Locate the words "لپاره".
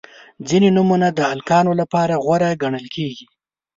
1.81-2.13